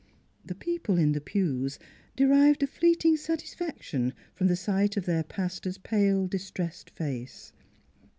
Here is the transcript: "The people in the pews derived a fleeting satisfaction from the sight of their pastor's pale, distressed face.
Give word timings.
"The 0.51 0.55
people 0.55 0.97
in 0.97 1.11
the 1.11 1.21
pews 1.21 1.77
derived 2.15 2.63
a 2.63 2.65
fleeting 2.65 3.17
satisfaction 3.17 4.13
from 4.33 4.47
the 4.47 4.55
sight 4.55 4.97
of 4.97 5.05
their 5.05 5.21
pastor's 5.23 5.77
pale, 5.77 6.25
distressed 6.25 6.89
face. 6.89 7.53